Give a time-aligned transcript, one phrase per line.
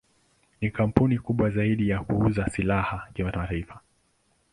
[0.61, 3.81] Ni kampuni kubwa zaidi ya kuuza silaha kimataifa.